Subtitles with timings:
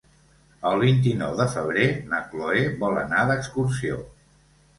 [0.69, 1.83] El vint-i-nou de febrer
[2.15, 4.01] na Chloé vol anar d'excursió.